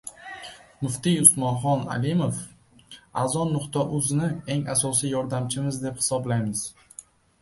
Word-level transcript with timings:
Muftiy 0.85 1.17
Usmonxon 1.23 1.83
Alimov: 1.95 2.39
"Azon.uz’ni 3.25 4.31
eng 4.55 4.65
asosiy 4.75 5.13
yordamchimiz 5.15 5.79
deb 5.85 6.01
hisoblaymiz" 6.01 6.65